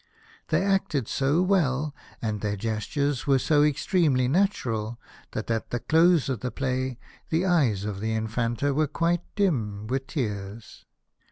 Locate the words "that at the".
5.33-5.79